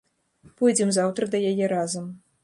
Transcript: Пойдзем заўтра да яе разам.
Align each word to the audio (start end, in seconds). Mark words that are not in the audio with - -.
Пойдзем 0.61 0.89
заўтра 0.97 1.27
да 1.35 1.41
яе 1.51 1.65
разам. 1.75 2.09